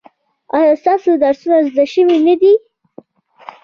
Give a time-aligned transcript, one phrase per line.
[0.55, 2.53] ایا ستاسو درسونه زده شوي نه دي؟